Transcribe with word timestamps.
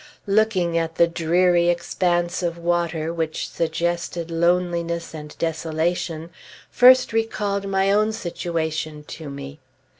Looking 0.25 0.79
at 0.79 0.95
the 0.95 1.05
dreary 1.05 1.69
expanse 1.69 2.41
of 2.41 2.57
water, 2.57 3.13
which 3.13 3.47
suggested 3.47 4.31
loneliness 4.31 5.13
and 5.13 5.37
desolation, 5.37 6.31
first 6.71 7.13
recalled 7.13 7.67
my 7.67 7.91
own 7.91 8.11
situation 8.11 9.03
to 9.03 9.29
me. 9.29 9.59